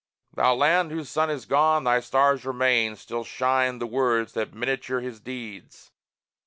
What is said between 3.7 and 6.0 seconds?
the words that miniature his deeds.